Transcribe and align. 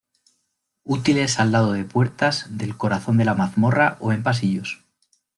Útiles 0.83 1.39
al 1.39 1.51
lado 1.51 1.73
de 1.73 1.85
puertas, 1.85 2.57
del 2.57 2.75
corazón 2.75 3.17
de 3.17 3.25
la 3.25 3.35
mazmorra, 3.35 3.97
o 3.99 4.11
en 4.11 4.23
pasillos. 4.23 4.83